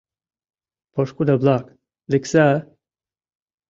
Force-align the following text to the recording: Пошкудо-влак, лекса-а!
Пошкудо-влак, 0.93 1.65
лекса-а! 2.11 2.57